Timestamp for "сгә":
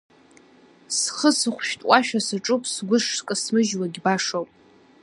2.73-2.97